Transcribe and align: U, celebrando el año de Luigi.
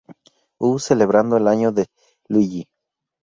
U, 0.59 0.79
celebrando 0.79 1.37
el 1.37 1.47
año 1.47 1.71
de 1.71 1.85
Luigi. 2.27 2.65